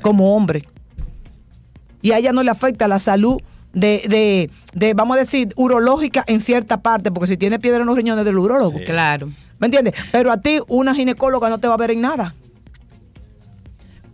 [0.00, 0.68] como hombre.
[2.02, 3.40] Y a ella no le afecta la salud
[3.72, 7.86] de, de, de, vamos a decir, urológica en cierta parte, porque si tiene piedra en
[7.86, 8.78] los riñones del urólogo.
[8.78, 8.84] Sí.
[8.84, 9.30] Claro.
[9.58, 9.94] ¿Me entiendes?
[10.12, 12.34] Pero a ti una ginecóloga no te va a ver en nada.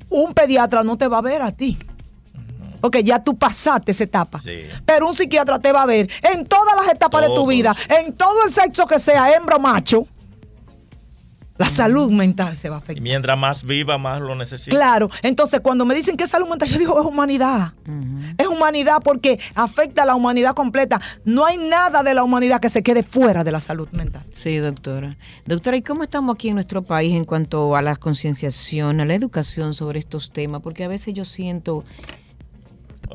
[0.09, 1.79] Un pediatra no te va a ver a ti.
[2.81, 4.38] Porque ya tú pasaste esa etapa.
[4.40, 4.64] Sí.
[4.85, 8.12] Pero un psiquiatra te va a ver en todas las etapas de tu vida, en
[8.12, 10.07] todo el sexo que sea, hembra o macho.
[11.57, 13.03] La salud mental se va a Y afectar.
[13.03, 14.75] mientras más viva, más lo necesita.
[14.77, 17.75] Claro, entonces cuando me dicen que es salud mental, yo digo es humanidad.
[18.38, 21.01] Es humanidad porque afecta a la humanidad completa.
[21.25, 24.25] No hay nada de la humanidad que se quede fuera de la salud mental.
[24.35, 25.17] Sí, doctora.
[25.47, 29.14] Doctora, ¿y cómo estamos aquí en nuestro país en cuanto a la concienciación, a la
[29.14, 30.61] educación sobre estos temas?
[30.61, 31.85] Porque a veces yo siento,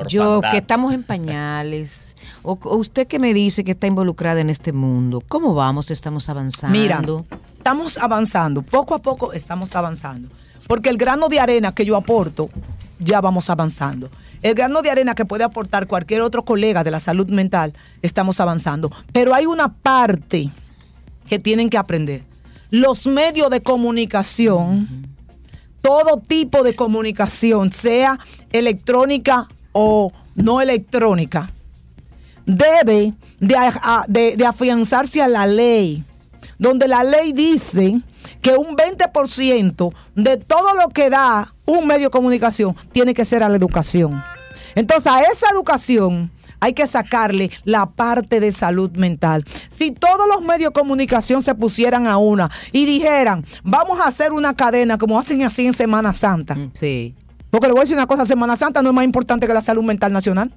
[0.07, 4.49] yo que estamos en pañales, o, o usted que me dice que está involucrada en
[4.49, 5.91] este mundo, ¿cómo vamos?
[5.91, 6.79] ¿Estamos avanzando?
[6.79, 7.01] Mira,
[7.69, 10.27] estamos avanzando, poco a poco estamos avanzando.
[10.65, 12.49] Porque el grano de arena que yo aporto,
[12.97, 14.09] ya vamos avanzando.
[14.41, 18.39] El grano de arena que puede aportar cualquier otro colega de la salud mental, estamos
[18.39, 18.91] avanzando.
[19.13, 20.49] Pero hay una parte
[21.27, 22.23] que tienen que aprender.
[22.71, 25.07] Los medios de comunicación,
[25.83, 28.17] todo tipo de comunicación, sea
[28.51, 31.51] electrónica o no electrónica,
[32.47, 36.03] debe de, afianzarse a la ley,
[36.59, 37.99] donde la ley dice
[38.41, 43.41] que un 20% de todo lo que da un medio de comunicación tiene que ser
[43.43, 44.21] a la educación.
[44.75, 49.45] Entonces, a esa educación hay que sacarle la parte de salud mental.
[49.69, 54.33] Si todos los medios de comunicación se pusieran a una y dijeran, vamos a hacer
[54.33, 57.15] una cadena como hacen así en Semana Santa, Mm, Sí.
[57.49, 59.61] porque le voy a decir una cosa, Semana Santa no es más importante que la
[59.61, 60.51] salud mental nacional.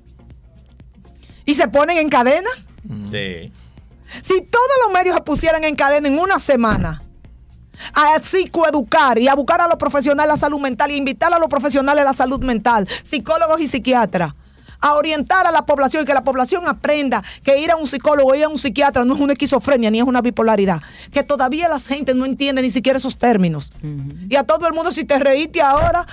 [1.45, 2.51] Y se ponen en cadena.
[3.11, 3.53] Sí.
[4.21, 7.03] Si todos los medios se pusieran en cadena en una semana
[7.95, 11.39] a psicoeducar y a buscar a los profesionales de la salud mental y invitar a
[11.39, 14.35] los profesionales de la salud mental, psicólogos y psiquiatras,
[14.81, 18.35] a orientar a la población y que la población aprenda que ir a un psicólogo,
[18.35, 21.79] ir a un psiquiatra no es una esquizofrenia ni es una bipolaridad, que todavía la
[21.79, 23.73] gente no entiende ni siquiera esos términos.
[24.29, 26.07] Y a todo el mundo si te reíste ahora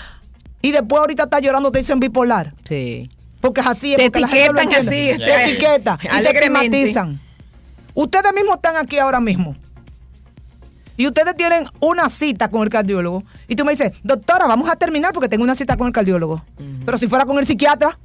[0.61, 2.53] y después ahorita estás llorando te dicen bipolar.
[2.63, 3.09] Sí.
[3.41, 6.23] Porque es así, es Te porque la gente lo etiquetan así, te este, etiquetan y
[6.23, 7.28] te estigmatizan.
[7.93, 9.55] Ustedes mismos están aquí ahora mismo.
[10.97, 13.23] Y ustedes tienen una cita con el cardiólogo.
[13.47, 16.43] Y tú me dices, doctora, vamos a terminar porque tengo una cita con el cardiólogo.
[16.85, 17.97] Pero si fuera con el psiquiatra,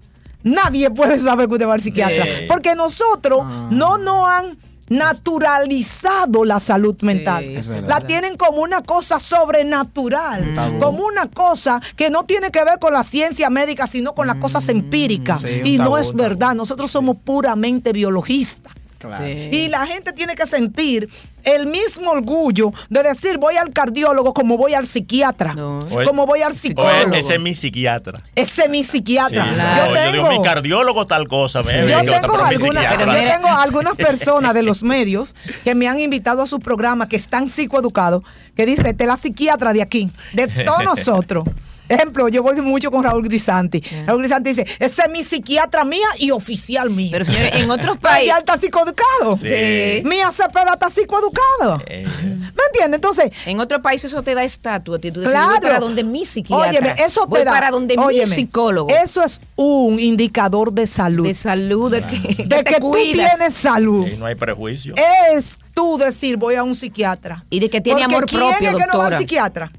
[0.45, 2.25] nadie puede saber que usted va al psiquiatra.
[2.25, 2.31] Sí.
[2.49, 3.69] Porque nosotros Ah.
[3.73, 4.57] no nos han
[4.89, 7.45] naturalizado la salud mental.
[7.89, 10.79] la tienen como una cosa sobrenatural, Tabú.
[10.79, 14.37] como una cosa que no tiene que ver con la ciencia médica, sino con las
[14.37, 15.41] cosas empíricas.
[15.41, 16.19] sí, un y no es tabú.
[16.19, 18.73] verdad, nosotros somos puramente biologistas.
[19.09, 19.25] Claro.
[19.25, 19.49] Sí.
[19.53, 21.09] Y la gente tiene que sentir
[21.45, 25.79] el mismo orgullo de decir voy al cardiólogo como voy al psiquiatra, No.
[25.91, 27.15] O el- como voy al psicólogo.
[27.15, 28.23] ese es mi psiquiatra.
[28.35, 29.53] Ese es mi Sí, psiquiatra.
[29.53, 29.93] Claro.
[29.95, 31.63] no, yo digo, mi cardiólogo tal cosa.
[31.63, 36.41] me- Yo tengo, alguna- yo tengo algunas personas de los medios que me han invitado
[36.43, 38.23] a su programa que están psicoeducados,
[38.57, 41.45] que dice, este es la psiquiatra de aquí, de todos nosotros.
[41.89, 43.83] Ejemplo, yo voy mucho con Raúl Grisanti.
[44.07, 47.11] Raúl Grisanti dice, ese es mi psiquiatra mía y oficial mía.
[47.13, 48.35] Pero señores, en otros países...
[48.39, 49.37] está psicoeducado.
[49.37, 50.03] Sí.
[50.05, 51.83] Mía Cepeda está psicoeducado.
[51.87, 52.95] Eh, ¿Me entiendes?
[52.97, 54.99] Entonces, En otro país eso te da estatua.
[54.99, 55.51] Tú dices, Claro.
[55.53, 56.69] voy para donde mi psiquiatra.
[56.71, 57.53] Óyeme, eso voy te da.
[57.53, 58.89] para donde óyeme, mi psicólogo.
[58.95, 61.27] Eso es un indicador de salud.
[61.27, 64.07] de salud, de que, que de te que tú tienes salud.
[64.07, 64.95] y no hay prejuicio.
[65.35, 67.45] Es tú decir voy a un psiquiatra.
[67.51, 69.19] Y de que tiene Porque amor ¿quién propio, es que no va al doctora?
[69.19, 69.73] psiquiatra?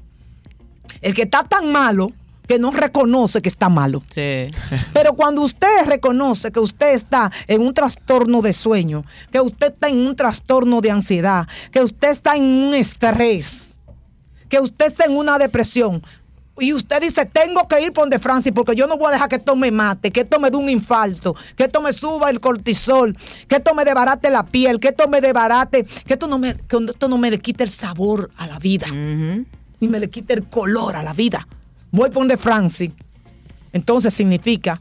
[1.00, 2.12] El que está tan malo
[2.46, 4.02] que no reconoce que está malo.
[4.08, 4.48] Sí.
[4.92, 9.88] Pero cuando usted reconoce que usted está en un trastorno de sueño, que usted está
[9.88, 13.78] en un trastorno de ansiedad, que usted está en un estrés,
[14.48, 16.02] que usted está en una depresión,
[16.58, 19.28] y usted dice, tengo que ir por donde Francis porque yo no voy a dejar
[19.28, 22.40] que esto me mate, que esto me dé un infarto, que esto me suba el
[22.40, 23.14] cortisol,
[23.46, 26.78] que esto me debarate la piel, que esto me debarate, que esto no me, que
[26.88, 28.86] esto no me le quite el sabor a la vida.
[29.80, 31.46] Y me le quite el color a la vida.
[31.90, 32.90] Voy por donde Francis.
[33.72, 34.80] Entonces significa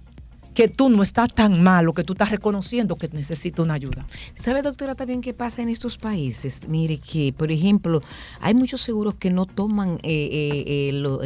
[0.53, 4.07] que tú no estás tan malo, que tú estás reconociendo que necesitas una ayuda.
[4.35, 6.61] ¿Sabe, doctora, también qué pasa en estos países?
[6.69, 8.01] Mire que, por ejemplo,
[8.39, 11.19] hay muchos seguros que no toman eh, eh, eh, lo-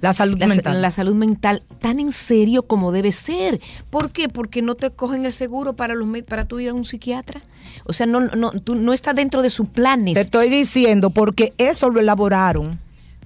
[0.00, 0.80] La salud la, mental.
[0.80, 3.60] la salud mental tan en serio como debe ser.
[3.90, 4.30] ¿Por qué?
[4.30, 7.42] Porque no te cogen el seguro para los para tú ir a un psiquiatra.
[7.84, 10.14] O sea, no, no, tú no está dentro de sus planes.
[10.14, 12.80] Te estoy diciendo porque eso lo elaboraron.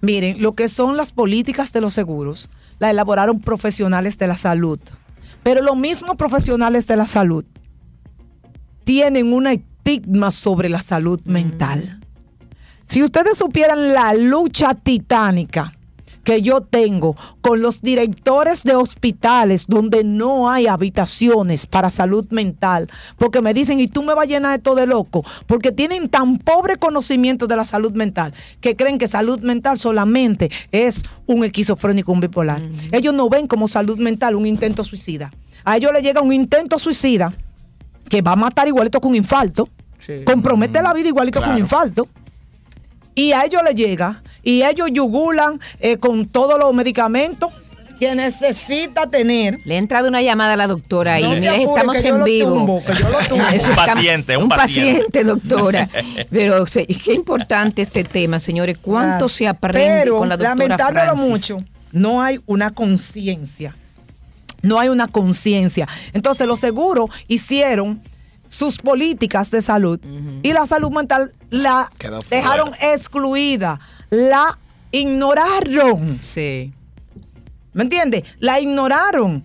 [0.05, 4.79] Miren, lo que son las políticas de los seguros, la elaboraron profesionales de la salud.
[5.43, 7.45] Pero los mismos profesionales de la salud
[8.85, 12.01] tienen un estigma sobre la salud mental.
[12.85, 15.73] Si ustedes supieran la lucha titánica
[16.24, 22.90] que yo tengo con los directores de hospitales donde no hay habitaciones para salud mental,
[23.18, 26.08] porque me dicen, y tú me vas a llenar de todo de loco, porque tienen
[26.08, 31.44] tan pobre conocimiento de la salud mental que creen que salud mental solamente es un
[31.44, 32.62] esquizofrénico, un bipolar.
[32.90, 35.30] Ellos no ven como salud mental un intento suicida.
[35.64, 37.32] A ellos les llega un intento suicida
[38.08, 39.68] que va a matar igualito que un infarto,
[40.26, 42.08] compromete la vida igualito que un infarto.
[43.14, 47.50] y a ellos les llega y ellos yugulan eh, con todos los medicamentos
[47.98, 49.59] que necesita tener.
[49.64, 52.02] Le ha entrado una llamada a la doctora No y se mire, apure, estamos que
[52.09, 52.54] yo en lo vivo.
[52.54, 53.46] tumbo, que yo lo tumbo.
[53.48, 55.04] Eso Un paciente, un un paciente.
[55.04, 55.88] paciente, doctora.
[56.30, 58.78] Pero se- qué importante este tema, señores.
[58.78, 59.28] ¿Cuánto Claro.
[59.28, 61.28] se aprende Pero, con la doctora lamentándolo Francis?
[61.57, 63.76] mucho, no hay una conciencia.
[64.62, 65.87] No hay una conciencia.
[66.14, 68.02] Entonces, los seguros hicieron
[68.48, 70.00] sus políticas de salud
[70.42, 72.37] y la salud mental la Quedó fuera.
[72.42, 73.78] dejaron excluida,
[74.14, 74.59] la
[74.90, 76.18] ignoraron.
[76.18, 76.72] Sí.
[77.72, 78.24] ¿Me entiendes?
[78.38, 79.42] La ignoraron.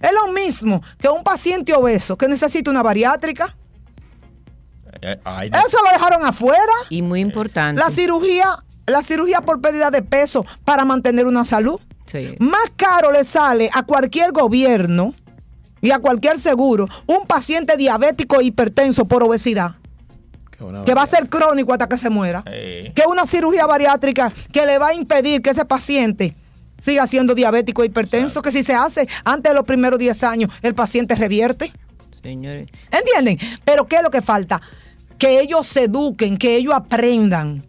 [0.00, 3.56] Es lo mismo que un paciente obeso que necesita una bariátrica.
[5.02, 6.72] Eh, ay, Eso lo dejaron afuera.
[6.88, 7.80] Y muy importante.
[7.80, 11.80] La cirugía, la cirugía por pérdida de peso para mantener una salud.
[12.06, 12.34] Sí.
[12.38, 15.14] Más caro le sale a cualquier gobierno
[15.80, 19.76] y a cualquier seguro un paciente diabético e hipertenso por obesidad,
[20.84, 22.92] que va a ser crónico hasta que se muera, Eh.
[22.94, 26.34] que una cirugía bariátrica que le va a impedir que ese paciente
[26.82, 30.50] siga siendo diabético e hipertenso, que si se hace antes de los primeros 10 años,
[30.62, 31.72] el paciente revierte.
[32.22, 32.68] Señores.
[32.90, 33.38] ¿Entienden?
[33.64, 34.60] Pero ¿qué es lo que falta?
[35.18, 37.64] Que ellos se eduquen, que ellos aprendan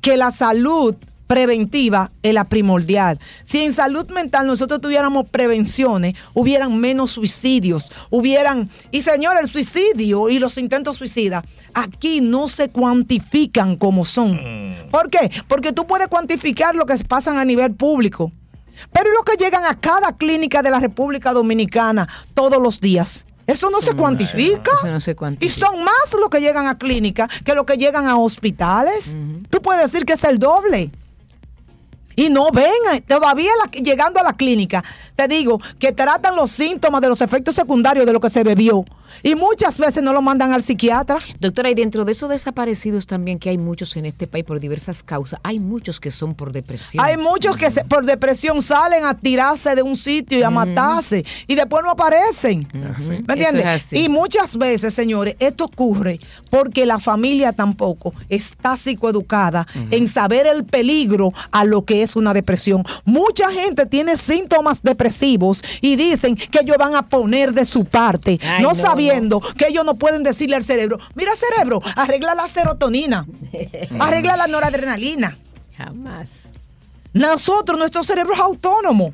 [0.00, 0.94] que la salud
[1.26, 3.18] preventiva es la primordial.
[3.44, 8.70] Si en salud mental nosotros tuviéramos prevenciones, hubieran menos suicidios, hubieran...
[8.90, 14.38] Y señor, el suicidio y los intentos suicidas aquí no se cuantifican como son.
[14.90, 15.30] ¿Por qué?
[15.48, 18.32] Porque tú puedes cuantificar lo que pasan a nivel público.
[18.92, 23.26] Pero lo que llegan a cada clínica de la República Dominicana todos los días.
[23.46, 24.70] Eso no se cuantifica.
[24.78, 25.46] Eso no se cuantifica.
[25.46, 29.16] Y son más los que llegan a clínica que los que llegan a hospitales.
[29.50, 30.90] Tú puedes decir que es el doble.
[32.16, 32.72] Y no ven,
[33.06, 34.84] todavía llegando a la clínica,
[35.16, 38.84] te digo que tratan los síntomas de los efectos secundarios de lo que se bebió.
[39.22, 41.18] Y muchas veces no lo mandan al psiquiatra.
[41.40, 45.02] Doctora, y dentro de esos desaparecidos también, que hay muchos en este país por diversas
[45.02, 47.04] causas, hay muchos que son por depresión.
[47.04, 51.24] Hay muchos que se- por depresión salen a tirarse de un sitio y a matarse
[51.46, 52.68] y después no aparecen.
[52.72, 53.92] ¿Me entiendes?
[53.92, 53.92] es.
[53.92, 60.64] Y muchas veces, señores, esto ocurre porque la familia tampoco está psicoeducada en saber el
[60.64, 62.84] peligro a lo que es una depresión.
[63.04, 68.38] Mucha gente tiene síntomas depresivos y dicen que ellos van a poner de su parte,
[68.42, 72.48] Ay, no, no, sabiendo que ellos no pueden decirle al cerebro, mira cerebro, arregla la
[72.48, 73.26] serotonina,
[74.00, 75.36] arregla la noradrenalina.
[75.76, 76.48] Jamás.
[77.12, 79.12] Nosotros, nuestro cerebro es autónomo.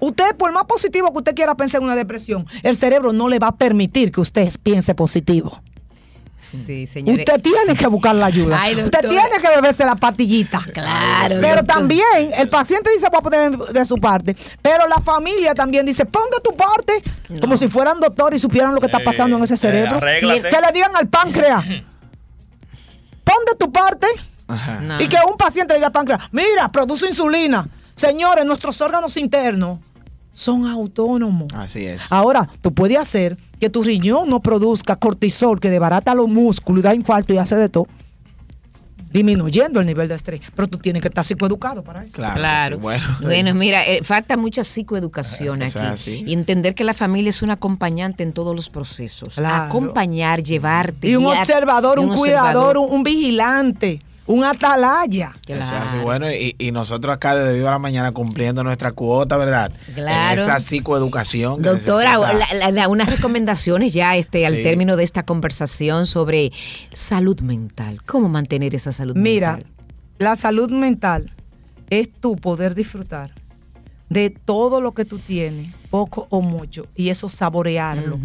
[0.00, 3.38] Usted, por más positivo que usted quiera pensar en una depresión, el cerebro no le
[3.38, 5.60] va a permitir que usted piense positivo.
[6.66, 7.26] Sí, señores.
[7.26, 8.58] Usted tiene que buscar la ayuda.
[8.60, 10.60] Ay, usted tiene que beberse la pastillita.
[10.72, 11.66] Claro, Pero doctor.
[11.66, 16.04] también el paciente dice va a poner de su parte, pero la familia también dice
[16.04, 16.92] pon de tu parte,
[17.40, 19.98] como si fueran doctores y supieran lo que está Eh, pasando en ese eh, cerebro.
[20.00, 20.20] que
[20.60, 21.64] le digan al páncreas,
[23.24, 24.06] pon de tu parte.
[24.48, 24.80] Ajá.
[24.80, 25.00] No.
[25.00, 27.66] Y que un paciente diga al páncreas, mira, produce insulina.
[27.94, 29.78] Señores, nuestros órganos internos
[30.34, 31.48] son autónomos.
[31.54, 32.10] Así es.
[32.10, 36.82] Ahora, tú puedes hacer que tu riñón no produzca cortisol que desbarata los músculos y
[36.82, 37.86] da infarto y hace de todo,
[39.12, 40.40] disminuyendo el nivel de estrés.
[40.54, 42.14] Pero tú tienes que estar psicoeducado para eso.
[42.14, 42.34] Claro.
[42.34, 42.76] Claro.
[42.76, 43.04] sí, bueno.
[43.20, 46.24] Bueno, mira, eh, falta mucha psicoeducación aquí.
[46.26, 49.34] Y entender que la familia es un acompañante en todos los procesos.
[49.34, 49.64] Claro.
[49.64, 51.08] Acompañar, llevarte.
[51.08, 55.32] Y un guiar, observador, y un, cuidador, un, un vigilante, un atalaya.
[55.46, 55.84] Eso es Claro.
[55.88, 55.98] así.
[55.98, 59.72] Bueno, y, y nosotros acá desde Viva la Mañana cumpliendo nuestra cuota, ¿verdad?
[59.94, 60.40] Claro.
[60.42, 61.60] En esa psicoeducación.
[61.62, 64.62] que Doctora, necesita- la- la- unas recomendaciones ya este, al Sí.
[64.62, 66.52] término de esta conversación sobre
[66.92, 68.00] salud mental.
[68.06, 69.72] ¿Cómo mantener esa salud Mira, mental?
[70.18, 71.34] la salud mental
[71.90, 73.32] es tu poder disfrutar
[74.08, 78.18] de todo lo que tú tienes, poco o mucho, y eso saborearlo.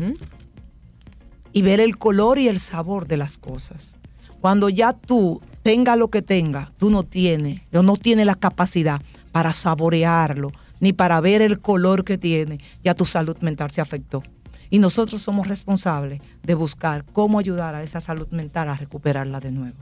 [1.53, 3.97] Y ver el color y el sabor de las cosas.
[4.41, 9.01] Cuando ya tú tenga lo que tenga, tú no tienes o no tienes la capacidad
[9.33, 14.23] para saborearlo ni para ver el color que tiene, ya tu salud mental se afectó.
[14.69, 19.51] Y nosotros somos responsables de buscar cómo ayudar a esa salud mental a recuperarla de
[19.51, 19.75] nuevo.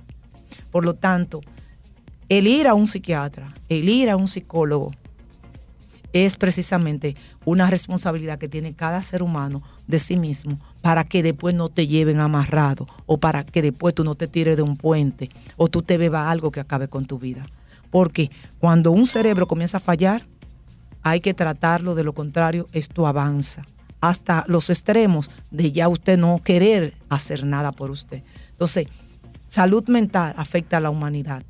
[0.72, 1.42] Por lo tanto,
[2.30, 4.90] el ir a un psiquiatra, el ir a un psicólogo,
[6.16, 11.54] es precisamente una responsabilidad que tiene cada ser humano de sí mismo para que después
[11.54, 15.30] no te lleven amarrado o para que después tú no te tires de un puente
[15.58, 17.46] o tú te bebas algo que acabe con tu vida.
[17.92, 20.26] Porque cuando un cerebro comienza a fallar,
[21.04, 23.66] hay que tratarlo, de lo contrario, esto avanza
[24.00, 28.24] hasta los extremos de ya usted no querer hacer nada por usted.
[28.52, 28.88] Entonces,
[29.50, 31.44] salud mental afecta a la humanidad.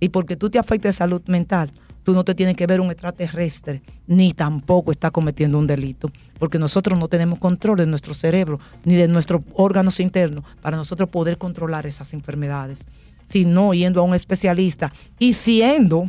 [0.00, 1.70] Y porque tú te afectes de salud mental,
[2.06, 6.56] tú no te tienes que ver un extraterrestre, ni tampoco está cometiendo un delito, porque
[6.56, 11.36] nosotros no tenemos control de nuestro cerebro, ni de nuestros órganos internos, para nosotros poder
[11.36, 12.86] controlar esas enfermedades.
[13.28, 16.08] sino yendo a un especialista y siendo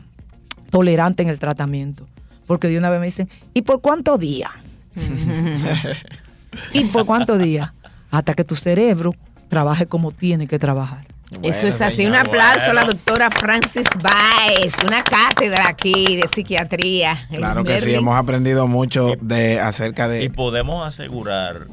[0.70, 2.06] tolerante en el tratamiento.
[2.46, 4.52] Porque de una vez me dicen, ¿y por cuántos días?
[6.74, 7.72] ¿Y por cuántos días?
[8.12, 9.16] Hasta que tu cerebro
[9.50, 11.08] trabaje como tiene que trabajar.
[11.44, 12.06] Eso es así.
[12.06, 17.28] Un aplauso a la doctora Francis Baez, una cátedra aquí de psiquiatría.
[17.36, 20.30] Claro que sí, hemos aprendido mucho de acerca Y de...
[20.30, 21.68] podemos asegurar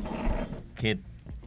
[0.75, 0.99] que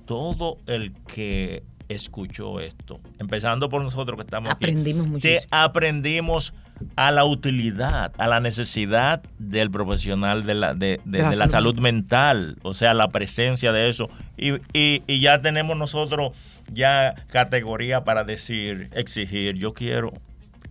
[0.05, 5.39] todo el que escuchó esto, empezando por nosotros que estamos Aprendimos aquí, muchísimo.
[5.41, 6.53] te aprendimos
[6.95, 11.35] a la utilidad, a la necesidad del profesional de la, de, de- De la de
[11.37, 11.71] la salud.
[11.71, 14.09] salud mental, o sea, la presencia de eso.
[14.37, 16.31] Y, y- y ya tenemos nosotros
[16.71, 20.11] ya categoría para decir, exigir, yo quiero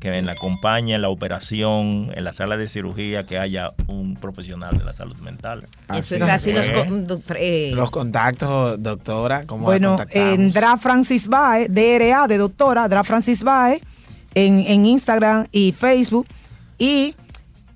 [0.00, 4.76] que me acompañe en la operación, en la sala de cirugía, que haya un profesional
[4.76, 5.66] de la salud mental.
[5.88, 6.52] Eso es Así así.
[6.52, 6.74] Los, es.
[6.74, 13.04] con- eh, Los contactos, doctora, ¿cómo Bueno, en Dra Francis Bae, DRA de doctora, Dra
[13.04, 13.80] Francis Bae,
[14.36, 16.28] en, en Instagram y Facebook.
[16.78, 17.16] Y